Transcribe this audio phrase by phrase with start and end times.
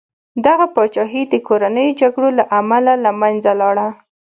[0.45, 3.87] دغه پاچاهي د کورنیو جګړو له امله له منځه لاړه.